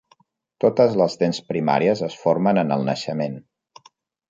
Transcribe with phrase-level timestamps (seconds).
[0.63, 3.39] Totes les dents primàries es formen en el naixement.